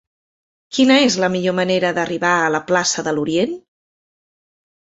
[0.77, 3.57] Quina és la millor manera d'arribar a la plaça de l'Orient?